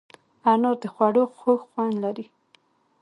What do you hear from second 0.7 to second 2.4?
د خوړو خوږ خوند لري.